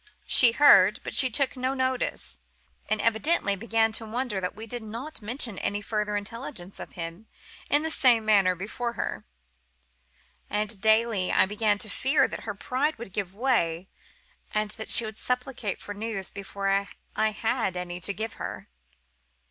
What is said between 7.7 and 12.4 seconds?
the same manner before her; and daily I began to fear